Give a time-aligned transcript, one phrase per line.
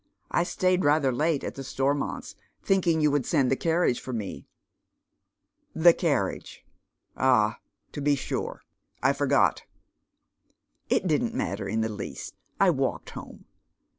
[0.31, 4.47] I stayed ratho» late at the Stormonta, thinking you would send the carriage for me.""
[5.85, 6.65] The carriage?
[7.15, 7.59] ah,
[7.91, 8.63] to be sure.
[9.03, 9.61] I forgot.""
[10.89, 13.45] It didn't matter in the least I walked home.